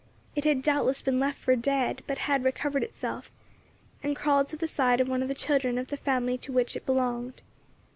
It 0.35 0.45
had 0.45 0.63
doubtless 0.63 1.03
been 1.03 1.19
left 1.19 1.37
for 1.37 1.55
dead, 1.55 2.01
but 2.07 2.17
had 2.25 2.43
recovered 2.43 2.81
itself, 2.81 3.29
and 4.01 4.15
crawled 4.15 4.47
to 4.47 4.57
the 4.57 4.67
side 4.67 4.99
of 4.99 5.07
one 5.07 5.21
of 5.21 5.27
the 5.27 5.35
children 5.35 5.77
of 5.77 5.89
the 5.89 5.95
family 5.97 6.39
to 6.39 6.51
which 6.51 6.75
it 6.75 6.87
belonged. 6.87 7.43